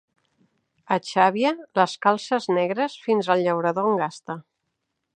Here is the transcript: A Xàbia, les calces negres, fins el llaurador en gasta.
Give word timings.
A 0.95 0.97
Xàbia, 1.09 1.51
les 1.81 1.95
calces 2.07 2.51
negres, 2.59 2.99
fins 3.07 3.33
el 3.37 3.47
llaurador 3.49 3.93
en 3.93 4.05
gasta. 4.05 4.43